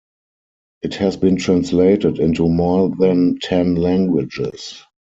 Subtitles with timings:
[0.81, 4.81] It has been translated into more than ten languages.